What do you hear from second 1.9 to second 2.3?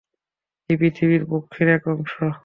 অংশ।